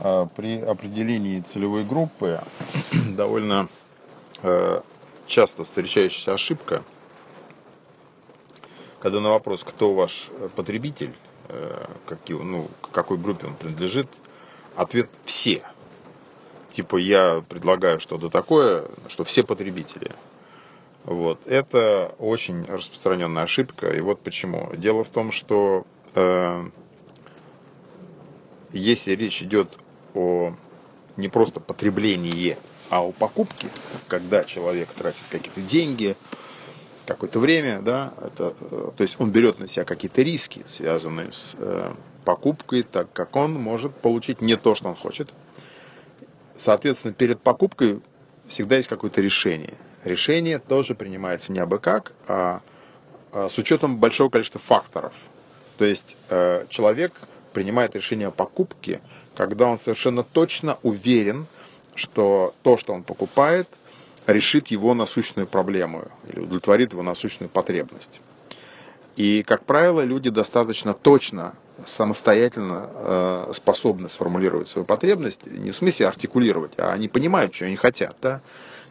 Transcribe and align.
А, 0.00 0.26
при 0.26 0.60
определении 0.60 1.40
целевой 1.40 1.84
группы 1.84 2.40
довольно 3.16 3.68
э, 4.42 4.80
часто 5.26 5.64
встречающаяся 5.64 6.34
ошибка, 6.34 6.84
когда 9.00 9.20
на 9.20 9.30
вопрос, 9.30 9.64
кто 9.64 9.94
ваш 9.94 10.30
потребитель, 10.54 11.14
э, 11.48 11.84
какие, 12.06 12.36
ну, 12.36 12.68
к 12.80 12.90
какой 12.90 13.18
группе 13.18 13.48
он 13.48 13.54
принадлежит, 13.54 14.08
ответ 14.76 15.08
«все». 15.24 15.64
Типа 16.70 16.96
я 16.96 17.42
предлагаю 17.48 17.98
что-то 17.98 18.28
такое, 18.28 18.84
что 19.08 19.24
все 19.24 19.42
потребители. 19.42 20.12
Вот. 21.04 21.40
Это 21.46 22.14
очень 22.18 22.64
распространенная 22.66 23.44
ошибка. 23.44 23.88
И 23.88 24.00
вот 24.00 24.20
почему. 24.20 24.70
Дело 24.76 25.02
в 25.02 25.08
том, 25.08 25.32
что 25.32 25.86
э, 26.14 26.68
если 28.70 29.12
речь 29.12 29.42
идет 29.42 29.78
о 30.18 30.54
не 31.16 31.28
просто 31.28 31.60
потреблении, 31.60 32.56
а 32.90 33.02
о 33.04 33.12
покупке, 33.12 33.68
когда 34.08 34.44
человек 34.44 34.88
тратит 34.90 35.22
какие-то 35.30 35.60
деньги, 35.60 36.16
какое-то 37.06 37.38
время, 37.38 37.80
да, 37.80 38.12
это, 38.22 38.54
э, 38.60 38.90
то 38.96 39.02
есть 39.02 39.16
он 39.20 39.30
берет 39.30 39.58
на 39.58 39.66
себя 39.66 39.84
какие-то 39.84 40.22
риски, 40.22 40.62
связанные 40.66 41.32
с 41.32 41.54
э, 41.58 41.92
покупкой, 42.24 42.82
так 42.82 43.12
как 43.12 43.34
он 43.36 43.54
может 43.54 43.94
получить 43.94 44.40
не 44.40 44.56
то, 44.56 44.74
что 44.74 44.88
он 44.88 44.94
хочет. 44.94 45.30
Соответственно, 46.56 47.14
перед 47.14 47.40
покупкой 47.40 48.00
всегда 48.46 48.76
есть 48.76 48.88
какое-то 48.88 49.20
решение. 49.20 49.74
Решение 50.04 50.58
тоже 50.58 50.94
принимается 50.94 51.52
не 51.52 51.58
абы 51.58 51.78
как, 51.78 52.12
а, 52.26 52.60
а 53.32 53.48
с 53.48 53.58
учетом 53.58 53.98
большого 53.98 54.28
количества 54.30 54.60
факторов. 54.60 55.14
То 55.78 55.84
есть 55.84 56.16
э, 56.28 56.66
человек 56.68 57.12
принимает 57.58 57.96
решение 57.96 58.28
о 58.28 58.30
покупке, 58.30 59.00
когда 59.34 59.66
он 59.66 59.78
совершенно 59.78 60.22
точно 60.22 60.78
уверен, 60.84 61.46
что 61.96 62.54
то, 62.62 62.76
что 62.78 62.92
он 62.92 63.02
покупает, 63.02 63.66
решит 64.28 64.68
его 64.68 64.94
насущную 64.94 65.48
проблему 65.48 66.04
или 66.28 66.38
удовлетворит 66.38 66.92
его 66.92 67.02
насущную 67.02 67.48
потребность. 67.48 68.20
И, 69.16 69.42
как 69.42 69.64
правило, 69.64 70.02
люди 70.02 70.30
достаточно 70.30 70.94
точно, 70.94 71.54
самостоятельно 71.84 72.90
э, 72.94 73.50
способны 73.52 74.08
сформулировать 74.08 74.68
свою 74.68 74.86
потребность, 74.86 75.44
не 75.44 75.72
в 75.72 75.76
смысле 75.76 76.06
артикулировать, 76.06 76.74
а 76.76 76.92
они 76.92 77.08
понимают, 77.08 77.52
что 77.52 77.64
они 77.64 77.74
хотят. 77.74 78.16
Да? 78.22 78.40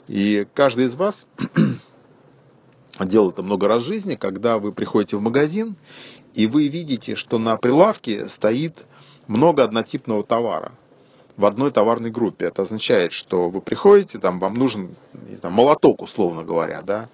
И 0.09 0.45
каждый 0.53 0.87
из 0.87 0.95
вас 0.95 1.25
делал 2.99 3.29
это 3.29 3.43
много 3.43 3.69
раз 3.69 3.83
в 3.83 3.85
жизни, 3.85 4.15
когда 4.15 4.59
вы 4.59 4.73
приходите 4.73 5.15
в 5.15 5.21
магазин 5.21 5.77
и 6.37 6.45
вы 6.45 6.67
видите, 6.67 7.15
что 7.15 7.39
на 7.39 7.57
прилавке 7.57 8.29
стоит 8.29 8.85
много 9.25 9.63
однотипного 9.63 10.23
товара 10.23 10.71
в 11.35 11.47
одной 11.47 11.71
товарной 11.71 12.11
группе. 12.11 12.45
Это 12.45 12.61
означает, 12.61 13.11
что 13.11 13.49
вы 13.49 13.59
приходите, 13.59 14.19
там 14.19 14.39
вам 14.39 14.53
нужен 14.53 14.95
не 15.27 15.35
знаю, 15.35 15.55
молоток, 15.55 16.03
условно 16.03 16.43
говоря, 16.43 16.83
да. 16.83 17.09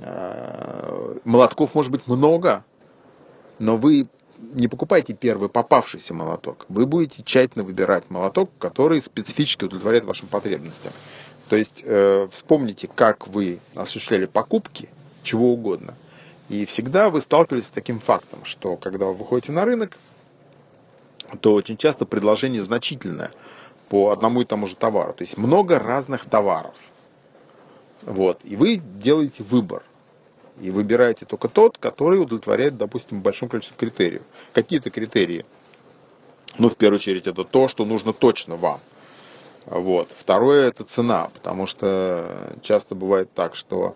Э, 0.00 1.16
молотков 1.24 1.74
может 1.74 1.90
быть 1.90 2.06
много, 2.06 2.62
но 3.58 3.78
вы 3.78 4.06
не 4.52 4.68
покупайте 4.68 5.14
первый 5.14 5.48
попавшийся 5.48 6.12
молоток. 6.12 6.66
Вы 6.68 6.84
будете 6.84 7.22
тщательно 7.22 7.64
выбирать 7.64 8.10
молоток, 8.10 8.50
который 8.58 9.00
специфически 9.00 9.64
удовлетворяет 9.64 10.04
вашим 10.04 10.28
потребностям. 10.28 10.92
То 11.48 11.56
есть 11.56 11.82
э, 11.86 12.28
вспомните, 12.30 12.86
как 12.94 13.28
вы 13.28 13.60
осуществляли 13.74 14.26
покупки 14.26 14.90
чего 15.22 15.54
угодно– 15.54 15.94
и 16.48 16.64
всегда 16.64 17.10
вы 17.10 17.20
сталкивались 17.20 17.66
с 17.66 17.70
таким 17.70 17.98
фактом, 18.00 18.44
что 18.44 18.76
когда 18.76 19.06
вы 19.06 19.14
выходите 19.14 19.52
на 19.52 19.64
рынок, 19.64 19.98
то 21.40 21.52
очень 21.52 21.76
часто 21.76 22.06
предложение 22.06 22.62
значительное 22.62 23.30
по 23.88 24.10
одному 24.10 24.42
и 24.42 24.44
тому 24.44 24.66
же 24.66 24.76
товару. 24.76 25.12
То 25.12 25.22
есть 25.22 25.36
много 25.36 25.78
разных 25.78 26.24
товаров. 26.24 26.74
Вот. 28.02 28.40
И 28.44 28.56
вы 28.56 28.76
делаете 28.76 29.42
выбор. 29.42 29.82
И 30.60 30.70
выбираете 30.70 31.24
только 31.24 31.48
тот, 31.48 31.78
который 31.78 32.20
удовлетворяет, 32.20 32.76
допустим, 32.76 33.20
большом 33.20 33.48
количестве 33.48 33.76
критериев. 33.76 34.22
Какие-то 34.52 34.90
критерии? 34.90 35.44
Ну, 36.58 36.68
в 36.68 36.76
первую 36.76 36.98
очередь, 36.98 37.26
это 37.26 37.44
то, 37.44 37.68
что 37.68 37.84
нужно 37.84 38.12
точно 38.12 38.56
вам. 38.56 38.80
Вот. 39.66 40.08
Второе– 40.16 40.66
это 40.68 40.82
цена, 40.82 41.30
потому 41.34 41.66
что 41.66 42.56
часто 42.62 42.94
бывает 42.94 43.32
так, 43.34 43.54
что 43.54 43.94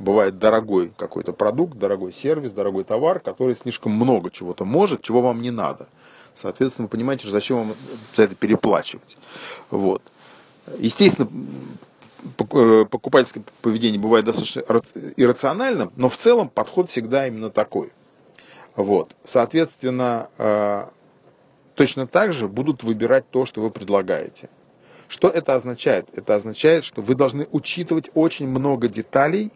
бывает 0.00 0.38
дорогой 0.38 0.92
какой-то 0.96 1.32
продукт, 1.32 1.78
дорогой 1.78 2.12
сервис, 2.12 2.52
дорогой 2.52 2.84
товар, 2.84 3.20
который 3.20 3.54
слишком 3.54 3.92
много 3.92 4.30
чего-то 4.30 4.64
может, 4.64 5.02
чего 5.02 5.20
вам 5.20 5.42
не 5.42 5.50
надо. 5.50 5.86
Соответственно, 6.34 6.86
вы 6.86 6.90
понимаете, 6.90 7.28
зачем 7.28 7.58
вам 7.58 7.74
за 8.16 8.24
это 8.24 8.34
переплачивать. 8.34 9.16
Вот. 9.70 10.02
Естественно, 10.78 11.28
э, 12.38 12.84
покупательское 12.90 13.44
поведение 13.60 14.00
бывает 14.00 14.24
достаточно 14.24 14.62
иррациональным, 15.16 15.92
но 15.96 16.08
в 16.08 16.16
целом 16.16 16.48
подход 16.48 16.88
всегда 16.88 17.28
именно 17.28 17.50
такой. 17.50 17.92
Вот. 18.76 19.14
Соответственно, 19.24 20.30
э, 20.38 20.86
точно 21.74 22.06
так 22.06 22.32
же 22.32 22.48
будут 22.48 22.82
выбирать 22.82 23.28
то, 23.30 23.44
что 23.44 23.60
вы 23.60 23.70
предлагаете. 23.70 24.48
Что 25.08 25.28
это 25.28 25.56
означает? 25.56 26.06
Это 26.14 26.36
означает, 26.36 26.84
что 26.84 27.02
вы 27.02 27.14
должны 27.16 27.48
учитывать 27.50 28.10
очень 28.14 28.48
много 28.48 28.86
деталей 28.86 29.50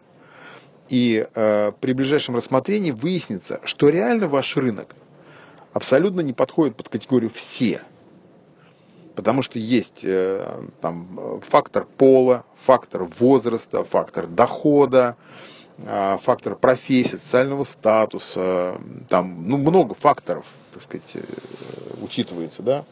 и 0.89 1.27
э, 1.33 1.71
при 1.79 1.93
ближайшем 1.93 2.35
рассмотрении 2.35 2.91
выяснится, 2.91 3.59
что 3.63 3.89
реально 3.89 4.27
ваш 4.27 4.55
рынок 4.55 4.95
абсолютно 5.73 6.21
не 6.21 6.33
подходит 6.33 6.75
под 6.75 6.89
категорию 6.89 7.29
«все». 7.33 7.81
Потому 9.15 9.41
что 9.41 9.59
есть 9.59 10.01
э, 10.03 10.45
там, 10.81 11.41
фактор 11.47 11.85
пола, 11.85 12.43
фактор 12.57 13.05
возраста, 13.05 13.83
фактор 13.85 14.27
дохода, 14.27 15.15
э, 15.77 16.17
фактор 16.21 16.55
профессии, 16.55 17.15
социального 17.15 17.63
статуса. 17.63 18.77
Там 19.07 19.47
ну, 19.47 19.57
много 19.57 19.95
факторов, 19.95 20.45
так 20.73 20.83
сказать, 20.83 21.15
э, 21.15 21.21
учитывается. 22.01 22.61
Да? 22.61 22.83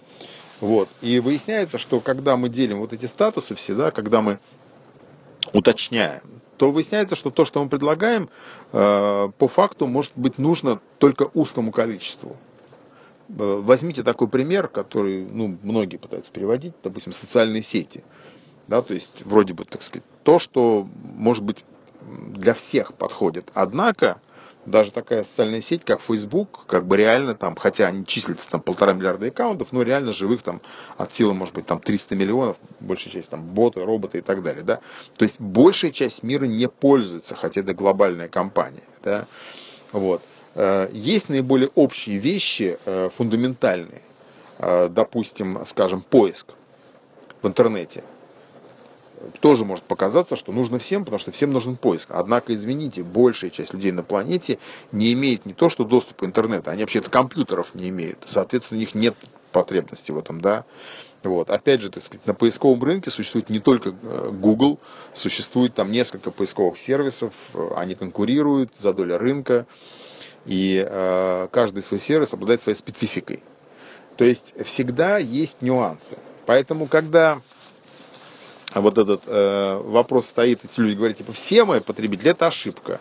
Вот. 0.61 0.87
И 1.01 1.19
выясняется, 1.19 1.77
что 1.77 1.99
когда 1.99 2.37
мы 2.37 2.47
делим 2.47 2.79
вот 2.79 2.93
эти 2.93 3.05
статусы 3.05 3.53
все, 3.53 3.75
да, 3.75 3.91
когда 3.91 4.21
мы 4.21 4.39
уточняем, 5.51 6.21
то 6.57 6.71
выясняется, 6.71 7.15
что 7.15 7.29
то, 7.31 7.45
что 7.45 7.63
мы 7.63 7.69
предлагаем, 7.69 8.29
э, 8.71 9.29
по 9.37 9.47
факту 9.47 9.87
может 9.87 10.11
быть 10.15 10.37
нужно 10.37 10.79
только 10.97 11.29
узкому 11.33 11.71
количеству. 11.71 12.35
Э, 13.29 13.61
возьмите 13.63 14.03
такой 14.03 14.27
пример, 14.27 14.67
который 14.67 15.25
ну, 15.25 15.57
многие 15.63 15.97
пытаются 15.97 16.31
переводить, 16.31 16.73
допустим, 16.83 17.11
социальные 17.11 17.63
сети. 17.63 18.03
Да, 18.67 18.81
то 18.81 18.93
есть, 18.93 19.23
вроде 19.25 19.53
бы, 19.53 19.65
так 19.65 19.83
сказать, 19.83 20.05
то, 20.23 20.39
что, 20.39 20.87
может 21.15 21.43
быть, 21.43 21.65
для 22.01 22.53
всех 22.53 22.93
подходит. 22.93 23.49
Однако, 23.53 24.21
даже 24.65 24.91
такая 24.91 25.23
социальная 25.23 25.61
сеть, 25.61 25.83
как 25.83 26.01
Facebook, 26.01 26.65
как 26.67 26.85
бы 26.85 26.97
реально 26.97 27.35
там, 27.35 27.55
хотя 27.55 27.87
они 27.87 28.05
числятся 28.05 28.49
там 28.49 28.61
полтора 28.61 28.93
миллиарда 28.93 29.27
аккаунтов, 29.27 29.71
но 29.71 29.81
реально 29.83 30.13
живых 30.13 30.41
там 30.41 30.61
от 30.97 31.13
силы, 31.13 31.33
может 31.33 31.53
быть, 31.53 31.65
там 31.65 31.79
300 31.79 32.15
миллионов, 32.15 32.57
большая 32.79 33.13
часть 33.13 33.29
там 33.29 33.41
боты, 33.41 33.83
роботы 33.83 34.19
и 34.19 34.21
так 34.21 34.43
далее, 34.43 34.63
да. 34.63 34.79
То 35.17 35.23
есть 35.23 35.39
большая 35.39 35.91
часть 35.91 36.23
мира 36.23 36.45
не 36.45 36.67
пользуется, 36.69 37.35
хотя 37.35 37.61
это 37.61 37.73
глобальная 37.73 38.29
компания, 38.29 38.83
да. 39.03 39.27
Вот. 39.91 40.21
Э, 40.55 40.89
есть 40.93 41.29
наиболее 41.29 41.69
общие 41.75 42.17
вещи, 42.17 42.77
э, 42.85 43.09
фундаментальные, 43.15 44.01
э, 44.59 44.89
допустим, 44.89 45.65
скажем, 45.65 46.01
поиск 46.01 46.47
в 47.41 47.47
интернете 47.47 48.03
тоже 49.39 49.65
может 49.65 49.83
показаться, 49.83 50.35
что 50.35 50.51
нужно 50.51 50.79
всем, 50.79 51.03
потому 51.05 51.19
что 51.19 51.31
всем 51.31 51.51
нужен 51.51 51.75
поиск. 51.75 52.09
Однако, 52.11 52.53
извините, 52.53 53.03
большая 53.03 53.49
часть 53.49 53.73
людей 53.73 53.91
на 53.91 54.03
планете 54.03 54.59
не 54.91 55.13
имеет 55.13 55.45
не 55.45 55.53
то, 55.53 55.69
что 55.69 55.83
доступ 55.83 56.17
к 56.17 56.23
интернету, 56.23 56.71
они 56.71 56.83
вообще-то 56.83 57.09
компьютеров 57.09 57.75
не 57.75 57.89
имеют. 57.89 58.19
Соответственно, 58.25 58.77
у 58.77 58.81
них 58.81 58.95
нет 58.95 59.15
потребности 59.51 60.11
в 60.11 60.17
этом, 60.17 60.41
да. 60.41 60.65
Вот. 61.23 61.49
Опять 61.49 61.81
же, 61.81 61.89
так 61.89 62.03
сказать, 62.03 62.25
на 62.27 62.33
поисковом 62.33 62.83
рынке 62.83 63.09
существует 63.09 63.49
не 63.49 63.59
только 63.59 63.93
э, 64.01 64.29
Google, 64.33 64.79
существует 65.13 65.73
там 65.73 65.91
несколько 65.91 66.31
поисковых 66.31 66.77
сервисов, 66.77 67.33
э, 67.53 67.69
они 67.77 67.95
конкурируют 67.95 68.71
за 68.77 68.93
долю 68.93 69.17
рынка, 69.17 69.65
и 70.45 70.85
э, 70.85 71.47
каждый 71.51 71.81
свой 71.81 71.99
сервис 71.99 72.33
обладает 72.33 72.59
своей 72.59 72.77
спецификой. 72.77 73.41
То 74.17 74.25
есть 74.25 74.53
всегда 74.65 75.17
есть 75.17 75.61
нюансы. 75.61 76.17
Поэтому, 76.45 76.87
когда 76.87 77.41
а 78.73 78.81
вот 78.81 78.97
этот 78.97 79.23
э, 79.27 79.81
вопрос 79.83 80.27
стоит, 80.27 80.65
эти 80.65 80.79
люди 80.79 80.95
говорят, 80.95 81.17
типа, 81.17 81.31
все 81.31 81.63
мои 81.63 81.79
потребители, 81.79 82.31
это 82.31 82.47
ошибка. 82.47 82.99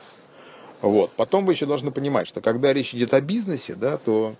Вот. 0.82 1.12
Потом 1.12 1.46
вы 1.46 1.54
еще 1.54 1.64
должны 1.64 1.90
понимать, 1.90 2.28
что 2.28 2.40
когда 2.40 2.72
речь 2.72 2.94
идет 2.94 3.14
о 3.14 3.20
бизнесе, 3.20 3.74
да, 3.74 3.96
то 3.96 4.34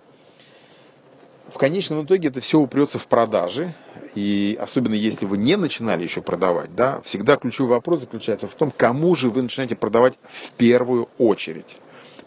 в 1.51 1.57
конечном 1.57 2.05
итоге 2.05 2.27
это 2.27 2.39
все 2.39 2.59
упрется 2.59 2.99
в 2.99 3.07
продажи. 3.07 3.73
И 4.13 4.57
особенно 4.61 4.93
если 4.93 5.25
вы 5.25 5.37
не 5.37 5.55
начинали 5.55 6.03
еще 6.03 6.21
продавать, 6.21 6.75
да, 6.75 7.01
всегда 7.01 7.35
ключевой 7.35 7.71
вопрос 7.71 8.01
заключается 8.01 8.47
в 8.47 8.53
том, 8.53 8.71
кому 8.75 9.15
же 9.15 9.31
вы 9.31 9.41
начинаете 9.41 9.75
продавать 9.75 10.19
в 10.27 10.51
первую 10.51 11.09
очередь. 11.17 11.79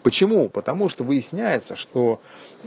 Почему? 0.03 0.49
Потому 0.49 0.89
что 0.89 1.05
выясняется, 1.05 1.75
что 1.75 2.19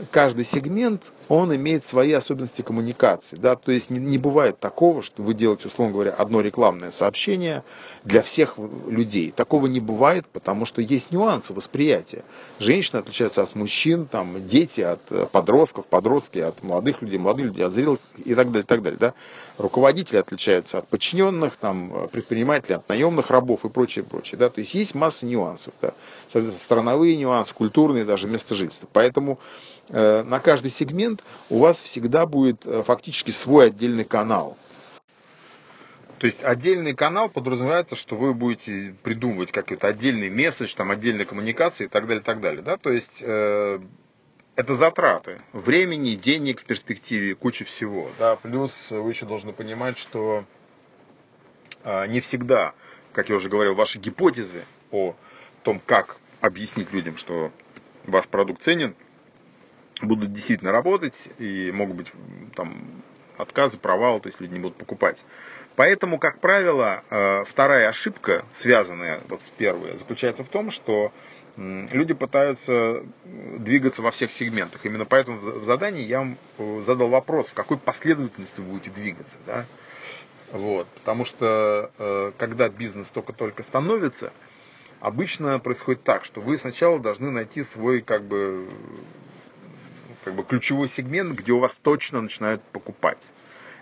каждый 0.09 0.45
сегмент, 0.45 1.11
он 1.31 1.55
имеет 1.55 1.85
свои 1.85 2.11
особенности 2.11 2.61
коммуникации. 2.61 3.37
Да? 3.37 3.55
То 3.55 3.71
есть 3.71 3.89
не, 3.89 3.99
не 3.99 4.17
бывает 4.17 4.59
такого, 4.59 5.01
что 5.01 5.23
вы 5.23 5.33
делаете, 5.33 5.69
условно 5.69 5.93
говоря, 5.93 6.11
одно 6.11 6.41
рекламное 6.41 6.91
сообщение 6.91 7.63
для 8.03 8.21
всех 8.21 8.55
людей. 8.85 9.31
Такого 9.31 9.67
не 9.67 9.79
бывает, 9.79 10.25
потому 10.27 10.65
что 10.65 10.81
есть 10.81 11.09
нюансы 11.09 11.53
восприятия. 11.53 12.25
Женщины 12.59 12.99
отличаются 12.99 13.43
от 13.43 13.55
мужчин, 13.55 14.07
там, 14.07 14.45
дети 14.45 14.81
от 14.81 14.99
э, 15.09 15.25
подростков, 15.31 15.85
подростки 15.85 16.39
от 16.39 16.61
молодых 16.63 17.01
людей, 17.01 17.17
молодые 17.17 17.47
люди 17.47 17.61
от 17.61 17.71
зрелых 17.71 17.99
и 18.17 18.35
так 18.35 18.47
далее. 18.47 18.63
И 18.63 18.67
так 18.67 18.81
далее 18.81 18.99
да? 18.99 19.13
Руководители 19.57 20.17
отличаются 20.17 20.79
от 20.79 20.87
подчиненных, 20.89 21.55
там, 21.55 22.09
предприниматели 22.11 22.73
от 22.73 22.89
наемных 22.89 23.29
рабов 23.29 23.63
и 23.63 23.69
прочее, 23.69 24.03
прочее. 24.03 24.37
Да? 24.37 24.49
То 24.49 24.59
есть 24.59 24.75
есть 24.75 24.95
масса 24.95 25.25
нюансов. 25.25 25.73
Да? 25.81 25.93
Соответственно, 26.27 26.61
страновые 26.61 27.15
нюансы, 27.15 27.55
культурные 27.55 28.03
даже 28.03 28.27
место 28.27 28.53
жительства. 28.53 28.89
Поэтому 28.91 29.39
э, 29.80 29.80
на 29.89 30.39
каждый 30.39 30.71
сегмент 30.71 31.23
у 31.49 31.59
вас 31.59 31.79
всегда 31.79 32.25
будет 32.25 32.65
э, 32.65 32.83
фактически 32.83 33.31
свой 33.31 33.67
отдельный 33.67 34.05
канал. 34.05 34.57
То 36.21 36.25
есть 36.27 36.43
отдельный 36.43 36.93
канал 36.93 37.29
подразумевается, 37.29 37.95
что 37.95 38.15
вы 38.15 38.35
будете 38.35 38.93
придумывать 39.01 39.51
какой-то 39.51 39.87
отдельный 39.87 40.29
месседж, 40.29 40.75
там 40.75 40.91
отдельные 40.91 41.25
коммуникации 41.25 41.85
и 41.85 41.87
так 41.87 42.05
далее, 42.05 42.21
и 42.21 42.23
так 42.23 42.41
далее. 42.41 42.61
Да? 42.61 42.77
То 42.77 42.91
есть 42.91 43.23
э, 43.25 43.79
это 44.55 44.75
затраты 44.75 45.41
времени, 45.51 46.13
денег 46.13 46.61
в 46.61 46.65
перспективе, 46.65 47.33
куча 47.33 47.65
всего. 47.65 48.07
Да? 48.19 48.35
Плюс 48.35 48.91
вы 48.91 49.09
еще 49.09 49.25
должны 49.25 49.51
понимать, 49.51 49.97
что 49.97 50.45
э, 51.83 52.05
не 52.05 52.21
всегда, 52.21 52.73
как 53.13 53.29
я 53.29 53.35
уже 53.35 53.49
говорил, 53.49 53.73
ваши 53.73 53.97
гипотезы 53.97 54.61
о 54.91 55.15
том, 55.63 55.81
как 55.83 56.17
объяснить 56.39 56.93
людям, 56.93 57.17
что 57.17 57.51
ваш 58.05 58.27
продукт 58.27 58.61
ценен, 58.61 58.95
будут 60.01 60.33
действительно 60.33 60.71
работать 60.71 61.29
и 61.39 61.71
могут 61.73 61.97
быть 61.97 62.11
там 62.55 63.03
отказы, 63.37 63.77
провалы, 63.77 64.19
то 64.19 64.27
есть 64.27 64.39
люди 64.39 64.53
не 64.53 64.59
будут 64.59 64.77
покупать. 64.77 65.23
Поэтому, 65.75 66.19
как 66.19 66.39
правило, 66.39 67.03
э, 67.09 67.43
вторая 67.45 67.89
ошибка, 67.89 68.45
связанная 68.53 69.21
вот 69.29 69.41
с 69.41 69.49
первой, 69.51 69.97
заключается 69.97 70.43
в 70.43 70.49
том, 70.49 70.69
что 70.69 71.11
люди 71.57 72.13
пытаются 72.13 73.03
двигаться 73.25 74.01
во 74.01 74.11
всех 74.11 74.31
сегментах. 74.31 74.85
Именно 74.85 75.05
поэтому 75.05 75.37
в 75.39 75.63
задании 75.65 76.03
я 76.03 76.19
вам 76.19 76.37
э, 76.57 76.81
задал 76.85 77.09
вопрос, 77.09 77.49
в 77.49 77.53
какой 77.53 77.77
последовательности 77.77 78.61
вы 78.61 78.67
будете 78.67 78.89
двигаться. 78.89 79.37
Да? 79.45 79.65
Вот. 80.51 80.87
Потому 80.87 81.25
что 81.25 81.91
э, 81.97 82.31
когда 82.37 82.69
бизнес 82.69 83.09
только-только 83.09 83.63
становится, 83.63 84.31
обычно 84.99 85.59
происходит 85.59 86.03
так, 86.03 86.23
что 86.23 86.41
вы 86.41 86.57
сначала 86.57 86.99
должны 86.99 87.31
найти 87.31 87.63
свой 87.63 88.01
как 88.01 88.23
бы, 88.23 88.67
как 90.23 90.33
бы 90.35 90.43
ключевой 90.43 90.87
сегмент, 90.87 91.37
где 91.37 91.51
у 91.51 91.59
вас 91.59 91.75
точно 91.75 92.21
начинают 92.21 92.61
покупать. 92.61 93.31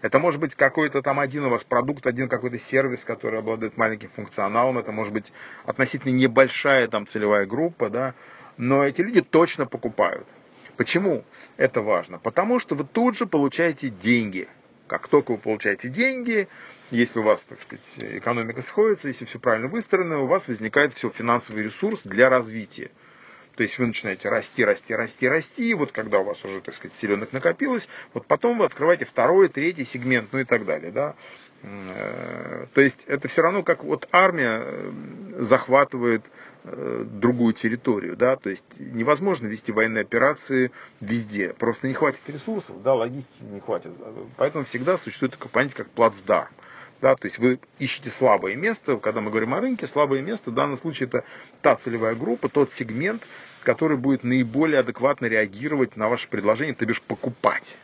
Это 0.02 0.20
может 0.20 0.40
быть 0.40 0.56
какой-то 0.56 1.02
там 1.02 1.20
один 1.20 1.46
у 1.46 1.50
вас 1.50 1.64
продукт, 1.64 2.08
один 2.08 2.30
какой-то 2.30 2.58
сервис, 2.58 3.04
который 3.04 3.40
обладает 3.40 3.78
маленьким 3.78 4.10
функционалом. 4.10 4.78
Это 4.78 4.92
может 4.92 5.14
быть 5.14 5.34
относительно 5.66 6.12
небольшая 6.12 6.88
там 6.88 7.06
целевая 7.06 7.46
группа, 7.46 7.90
да. 7.90 8.14
Но 8.58 8.84
эти 8.84 9.02
люди 9.02 9.22
точно 9.22 9.66
покупают. 9.66 10.26
Почему 10.78 11.26
это 11.58 11.82
важно? 11.82 12.20
Потому 12.20 12.60
что 12.60 12.76
вы 12.76 12.86
тут 12.86 13.18
же 13.18 13.26
получаете 13.26 13.90
деньги. 13.90 14.48
Как 14.88 15.08
только 15.10 15.34
вы 15.34 15.38
получаете 15.38 15.90
деньги, 15.90 16.48
если 16.90 17.20
у 17.20 17.24
вас, 17.24 17.44
так 17.44 17.60
сказать, 17.60 17.96
экономика 18.00 18.62
сходится, 18.62 19.10
если 19.10 19.26
все 19.26 19.38
правильно 19.38 19.68
выстроено, 19.68 20.20
у 20.20 20.26
вас 20.28 20.48
возникает 20.48 20.94
все 20.94 21.10
финансовый 21.10 21.64
ресурс 21.64 22.04
для 22.04 22.30
развития. 22.30 22.90
То 23.60 23.64
есть 23.64 23.78
вы 23.78 23.88
начинаете 23.88 24.30
расти, 24.30 24.64
расти, 24.64 24.96
расти, 24.96 25.28
расти, 25.28 25.72
и 25.72 25.74
вот 25.74 25.92
когда 25.92 26.20
у 26.20 26.24
вас 26.24 26.46
уже, 26.46 26.62
так 26.62 26.74
сказать, 26.74 26.96
селенок 26.96 27.34
накопилось, 27.34 27.90
вот 28.14 28.26
потом 28.26 28.60
вы 28.60 28.64
открываете 28.64 29.04
второй, 29.04 29.50
третий 29.50 29.84
сегмент, 29.84 30.30
ну 30.32 30.40
и 30.40 30.46
так 30.46 30.64
далее, 30.64 30.94
да. 30.94 31.14
Э, 31.64 32.68
то 32.74 32.80
есть 32.80 33.04
это 33.04 33.28
все 33.28 33.42
равно 33.42 33.64
как 33.64 33.84
вот 33.84 34.08
армия 34.14 34.62
э, 34.64 34.92
захватывает 35.40 36.24
э, 36.64 37.04
другую 37.06 37.52
территорию, 37.52 38.16
да, 38.16 38.38
то 38.38 38.50
есть 38.50 38.64
невозможно 38.80 39.48
вести 39.48 39.74
военные 39.74 40.04
операции 40.04 40.72
везде, 41.02 41.50
просто 41.50 41.90
не 41.90 41.94
хватит 41.94 42.22
ресурсов, 42.28 42.82
да, 42.82 42.94
логистики 42.94 43.44
не 43.44 43.60
хватит, 43.60 43.92
поэтому 44.38 44.64
всегда 44.64 44.96
существует 44.96 45.34
такое 45.34 45.50
понятие, 45.50 45.84
как 45.84 45.90
плацдарм. 45.90 46.48
Да, 47.02 47.16
то 47.16 47.26
есть 47.26 47.40
вы 47.40 47.60
ищете 47.78 48.10
слабое 48.10 48.56
место, 48.56 48.98
когда 48.98 49.22
мы 49.22 49.30
говорим 49.30 49.54
о 49.54 49.62
рынке, 49.62 49.88
слабое 49.88 50.22
место 50.22 50.52
в 50.52 50.54
данном 50.54 50.76
случае 50.76 51.08
это 51.08 51.24
та 51.62 51.76
целевая 51.76 52.14
группа, 52.14 52.50
тот 52.50 52.74
сегмент, 52.74 53.24
который 53.64 53.98
будет 53.98 54.24
наиболее 54.24 54.80
адекватно 54.80 55.26
реагировать 55.26 55.96
на 55.98 56.10
ваше 56.10 56.28
предложение, 56.28 56.76
то 56.76 56.86
бишь 56.86 57.02
покупать. 57.02 57.78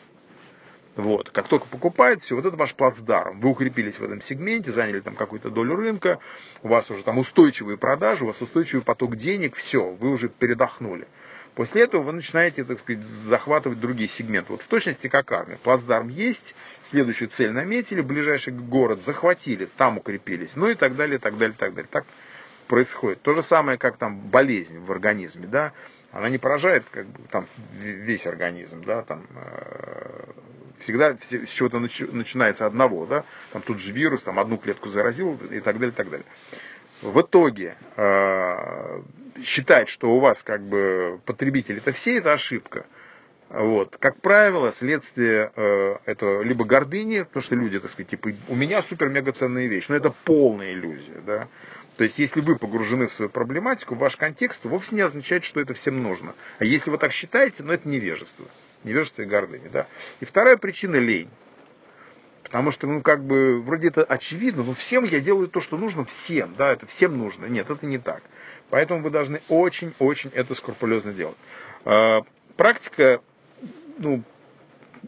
Вот. 0.95 1.29
Как 1.29 1.47
только 1.47 1.67
покупает, 1.67 2.21
все, 2.21 2.35
вот 2.35 2.45
это 2.45 2.55
ваш 2.55 2.73
плацдарм. 2.73 3.39
Вы 3.39 3.49
укрепились 3.49 3.99
в 3.99 4.03
этом 4.03 4.21
сегменте, 4.21 4.71
заняли 4.71 5.01
там 5.01 5.15
какую-то 5.15 5.49
долю 5.49 5.75
рынка, 5.75 6.19
у 6.63 6.69
вас 6.69 6.89
уже 6.89 7.03
там 7.03 7.17
устойчивые 7.17 7.77
продажи, 7.77 8.23
у 8.23 8.27
вас 8.27 8.41
устойчивый 8.41 8.83
поток 8.83 9.15
денег, 9.17 9.55
все, 9.55 9.83
вы 9.83 10.09
уже 10.09 10.29
передохнули. 10.29 11.05
После 11.53 11.83
этого 11.83 12.03
вы 12.03 12.11
начинаете, 12.11 12.65
так 12.65 12.79
сказать, 12.79 13.05
захватывать 13.05 13.79
другие 13.79 14.09
сегменты. 14.09 14.51
Вот 14.51 14.61
в 14.61 14.67
точности 14.67 15.07
как 15.07 15.31
армия. 15.31 15.57
Плацдарм 15.63 16.09
есть, 16.09 16.53
следующую 16.83 17.29
цель 17.29 17.51
наметили, 17.51 18.01
ближайший 18.01 18.51
город 18.51 19.03
захватили, 19.03 19.67
там 19.77 19.97
укрепились, 19.97 20.55
ну 20.55 20.69
и 20.69 20.75
так 20.75 20.95
далее, 20.95 21.17
так 21.17 21.37
далее, 21.37 21.55
так 21.57 21.73
далее. 21.73 21.89
Так 21.89 22.05
происходит. 22.67 23.21
То 23.21 23.33
же 23.33 23.41
самое, 23.41 23.77
как 23.77 23.97
там 23.97 24.17
болезнь 24.17 24.79
в 24.79 24.91
организме, 24.91 25.47
да, 25.47 25.71
она 26.11 26.29
не 26.29 26.37
поражает 26.37 26.83
как 26.91 27.05
бы, 27.07 27.19
там 27.29 27.45
весь 27.79 28.25
организм, 28.27 28.83
да, 28.83 29.01
там 29.01 29.25
э, 29.35 30.23
всегда 30.77 31.15
с 31.19 31.49
чего-то 31.49 31.79
начинается 31.79 32.65
одного, 32.65 33.05
да, 33.05 33.23
там 33.51 33.61
тут 33.61 33.79
же 33.79 33.91
вирус, 33.91 34.23
там 34.23 34.39
одну 34.39 34.57
клетку 34.57 34.89
заразил 34.89 35.37
и 35.51 35.59
так 35.59 35.75
далее, 35.75 35.91
и 35.91 35.95
так 35.95 36.09
далее. 36.09 36.25
В 37.01 37.21
итоге 37.21 37.75
э, 37.97 39.01
считать, 39.43 39.89
что 39.89 40.11
у 40.15 40.19
вас 40.19 40.43
как 40.43 40.61
бы 40.61 41.19
потребитель 41.25 41.77
это 41.77 41.91
все, 41.91 42.17
это 42.17 42.33
ошибка. 42.33 42.85
Вот. 43.49 43.97
Как 43.99 44.19
правило, 44.21 44.71
следствие 44.71 45.51
э, 45.55 45.97
это 46.05 46.41
либо 46.41 46.65
гордыни, 46.65 47.21
потому 47.23 47.43
что 47.43 47.55
люди, 47.55 47.79
так 47.79 47.91
сказать, 47.91 48.09
типа, 48.09 48.31
у 48.47 48.55
меня 48.55 48.81
супер-мега 48.81 49.33
ценная 49.33 49.67
вещь, 49.67 49.85
но 49.87 49.95
это 49.95 50.13
полная 50.23 50.73
иллюзия, 50.73 51.21
да. 51.25 51.47
То 51.97 52.03
есть, 52.03 52.19
если 52.19 52.41
вы 52.41 52.57
погружены 52.57 53.07
в 53.07 53.11
свою 53.11 53.29
проблематику, 53.29 53.95
ваш 53.95 54.17
контекст 54.17 54.65
вовсе 54.65 54.95
не 54.95 55.01
означает, 55.01 55.43
что 55.45 55.61
это 55.61 55.73
всем 55.73 56.03
нужно. 56.03 56.35
А 56.59 56.65
если 56.65 56.89
вы 56.89 56.97
так 56.97 57.11
считаете, 57.11 57.63
ну 57.63 57.71
это 57.71 57.87
невежество. 57.87 58.45
Невежество 58.83 59.21
и 59.21 59.25
гордыня, 59.25 59.69
да. 59.69 59.87
И 60.19 60.25
вторая 60.25 60.57
причина– 60.57 60.95
лень. 60.97 61.29
Потому 62.43 62.71
что, 62.71 62.85
ну, 62.85 63.01
как 63.01 63.23
бы, 63.23 63.61
вроде 63.61 63.87
это 63.87 64.03
очевидно, 64.03 64.63
но 64.63 64.73
всем 64.73 65.03
я 65.03 65.19
делаю 65.19 65.47
то, 65.47 65.61
что 65.61 65.77
нужно 65.77 66.05
всем, 66.05 66.53
да, 66.57 66.71
это 66.71 66.85
всем 66.85 67.17
нужно. 67.17 67.45
Нет, 67.47 67.69
это 67.69 67.85
не 67.85 67.97
так. 67.97 68.21
Поэтому 68.69 69.01
вы 69.01 69.09
должны 69.09 69.41
очень-очень 69.49 70.29
это 70.33 70.53
скрупулезно 70.53 71.11
делать. 71.11 71.37
А, 71.85 72.23
практика, 72.55 73.21
ну, 73.97 74.21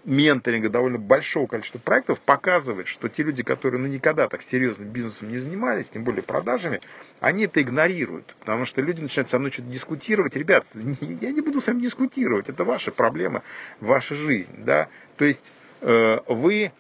менторинга 0.08 0.70
довольно 0.70 0.98
большого 0.98 1.48
количества 1.48 1.80
проектов 1.80 2.22
показывает, 2.22 2.88
что 2.88 3.10
те 3.10 3.24
люди, 3.24 3.44
которые 3.44 3.82
ну, 3.82 3.88
никогда 3.88 4.30
так 4.30 4.42
серьезно 4.42 4.86
бизнесом 4.86 5.30
не 5.30 5.38
занимались, 5.38 5.90
тем 5.90 6.06
более 6.06 6.24
продажами, 6.24 6.80
они 7.20 7.44
это 7.44 7.62
игнорируют. 7.62 8.36
Потому 8.40 8.66
что 8.66 8.82
люди 8.82 9.02
начинают 9.02 9.30
со 9.30 9.38
мной 9.38 9.52
что-то 9.52 9.68
дискутировать. 9.68 10.36
Ребят, 10.36 10.66
я 10.74 11.32
не 11.32 11.42
буду 11.42 11.60
с 11.60 11.68
вами 11.68 11.82
дискутировать, 11.82 12.48
это 12.48 12.64
ваша 12.64 12.92
проблема, 12.92 13.44
ваша 13.82 14.16
жизнь. 14.16 14.54
Да? 14.58 14.88
То 15.18 15.26
есть 15.26 15.52
э, 15.82 16.20
вы 16.26 16.72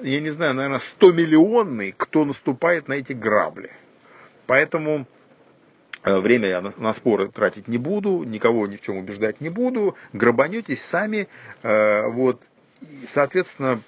я 0.00 0.20
не 0.20 0.30
знаю, 0.30 0.54
наверное, 0.54 0.78
100 0.78 1.12
миллионный, 1.12 1.92
кто 1.96 2.24
наступает 2.24 2.86
на 2.86 2.94
эти 2.94 3.12
грабли. 3.14 3.72
Поэтому 4.46 5.06
время 6.16 6.48
я 6.48 6.72
на 6.76 6.92
споры 6.92 7.28
тратить 7.28 7.68
не 7.68 7.78
буду, 7.78 8.24
никого 8.24 8.66
ни 8.66 8.76
в 8.76 8.80
чем 8.80 8.96
убеждать 8.96 9.40
не 9.40 9.48
буду, 9.48 9.96
грабанетесь 10.12 10.82
сами, 10.82 11.28
э, 11.62 12.06
вот, 12.08 12.42
и, 12.80 13.06
соответственно, 13.06 13.80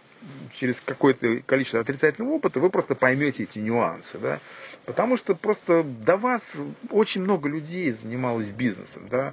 через 0.53 0.81
какое-то 0.81 1.39
количество 1.47 1.81
отрицательного 1.81 2.35
опыта 2.35 2.61
вы 2.61 2.71
просто 2.71 2.95
поймете 2.95 3.45
эти 3.45 3.59
нюансы, 3.59 4.19
да, 4.19 4.39
потому 4.85 5.17
что 5.17 5.35
просто 5.35 5.83
до 5.83 6.17
вас 6.17 6.57
очень 6.91 7.23
много 7.23 7.49
людей 7.49 7.91
занималось 7.91 8.51
бизнесом, 8.51 9.05
да, 9.11 9.33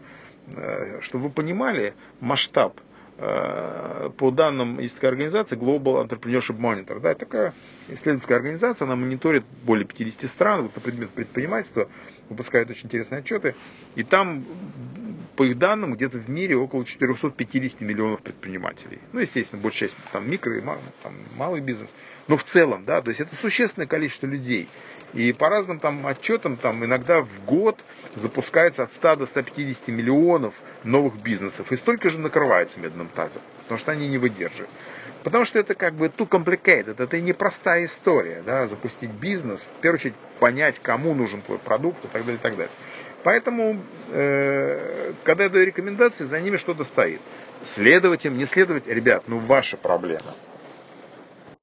э, 0.54 1.00
чтобы 1.02 1.26
вы 1.26 1.30
понимали 1.30 1.94
масштаб 2.20 2.80
Э, 2.80 2.87
по 3.18 4.32
данным 4.32 4.80
есть 4.80 4.96
такая 4.96 5.12
организация 5.12 5.58
Global 5.58 6.08
Entrepreneurship 6.08 6.60
Monitor. 6.60 7.00
Да, 7.00 7.16
такая 7.16 7.54
исследовательская 7.88 8.38
организация, 8.38 8.86
она 8.86 8.96
мониторит 8.96 9.44
более 9.64 9.86
50 9.86 10.30
стран 10.30 10.64
вот, 10.64 10.76
на 10.76 10.82
предмет 10.82 11.10
предпринимательства, 11.10 11.90
выпускает 12.30 12.70
очень 12.70 12.86
интересные 12.86 13.20
отчеты. 13.20 13.56
И 13.96 14.04
там, 14.04 14.46
по 15.36 15.46
их 15.46 15.58
данным, 15.58 15.96
где-то 15.96 16.20
в 16.20 16.30
мире 16.30 16.58
около 16.58 16.86
450 16.86 17.82
миллионов 17.82 18.22
предпринимателей. 18.22 19.00
Ну, 19.14 19.20
естественно, 19.20 19.62
большая 19.64 19.90
часть 19.90 20.00
там 20.12 20.30
микро 20.30 20.56
и 20.56 20.62
там, 20.62 21.16
малый 21.38 21.62
бизнес. 21.62 21.96
Но 22.28 22.38
в 22.38 22.44
целом, 22.44 22.86
да, 22.86 23.02
то 23.02 23.10
есть 23.10 23.22
это 23.22 23.36
существенное 23.36 23.88
количество 23.88 24.28
людей. 24.28 24.68
И 25.18 25.34
по 25.34 25.50
разным 25.50 25.80
там 25.80 26.06
отчетам, 26.06 26.58
там 26.58 26.86
иногда 26.86 27.24
в 27.24 27.44
год 27.44 27.80
запускается 28.14 28.84
от 28.84 28.92
100 28.92 29.16
до 29.16 29.26
150 29.26 29.88
миллионов 29.88 30.54
новых 30.84 31.16
бизнесов. 31.16 31.72
И 31.72 31.76
столько 31.76 32.12
же 32.12 32.20
накрывается 32.20 32.80
медным 32.80 33.10
тазом, 33.10 33.42
потому 33.64 33.80
что 33.80 33.92
они 33.92 34.08
не 34.08 34.20
выдерживают. 34.20 34.70
Потому 35.24 35.44
что 35.44 35.58
это 35.58 35.74
как 35.74 35.96
бы 35.96 36.06
too 36.06 36.30
complicated, 36.30 37.02
это 37.02 37.20
непростая 37.20 37.86
история, 37.86 38.44
да, 38.46 38.68
запустить 38.68 39.10
бизнес, 39.10 39.64
в 39.64 39.82
первую 39.82 39.98
очередь 39.98 40.14
понять, 40.40 40.78
кому 40.80 41.16
нужен 41.16 41.42
твой 41.42 41.58
продукт 41.58 42.06
и 42.06 42.08
так 42.10 42.22
далее, 42.22 42.36
и 42.36 42.42
так 42.44 42.52
далее. 42.52 42.72
Поэтому, 43.24 43.82
э, 44.12 45.14
когда 45.24 45.46
я 45.46 45.50
даю 45.50 45.66
рекомендации, 45.66 46.26
за 46.26 46.40
ними 46.40 46.58
что-то 46.58 46.84
стоит. 46.84 47.22
Следовать 47.66 48.24
им, 48.26 48.38
не 48.38 48.46
следовать, 48.46 48.86
ребят, 48.86 49.24
ну 49.26 49.40
ваша 49.40 49.78
проблема. 49.78 50.36